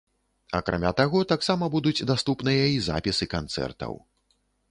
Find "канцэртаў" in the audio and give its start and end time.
3.37-3.93